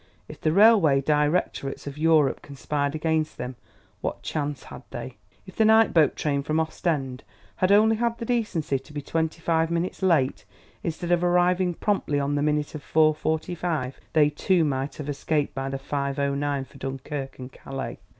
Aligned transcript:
If 0.27 0.41
the 0.41 0.51
railway 0.51 0.99
directorates 0.99 1.85
of 1.85 1.95
Europe 1.95 2.41
conspired 2.41 2.95
against 2.95 3.37
them, 3.37 3.55
what 4.01 4.23
chance 4.23 4.63
had 4.63 4.81
they? 4.89 5.17
If 5.45 5.55
the 5.55 5.63
night 5.63 5.93
boat 5.93 6.15
train 6.15 6.41
from 6.41 6.59
Ostend 6.59 7.21
had 7.57 7.71
only 7.71 7.97
had 7.97 8.17
the 8.17 8.25
decency 8.25 8.79
to 8.79 8.93
be 8.93 9.03
twenty 9.03 9.41
five 9.41 9.69
minutes 9.69 10.01
late, 10.01 10.43
instead 10.81 11.11
of 11.11 11.23
arriving 11.23 11.75
promptly 11.75 12.19
on 12.19 12.33
the 12.33 12.41
minute 12.41 12.73
of 12.73 12.83
4:45 12.83 13.93
they 14.13 14.31
two 14.31 14.63
might 14.65 14.95
have 14.95 15.07
escaped 15.07 15.53
by 15.53 15.69
the 15.69 15.77
5:09 15.77 16.65
for 16.65 16.79
Dunkerque 16.79 17.37
and 17.37 17.51
Calais. 17.51 17.99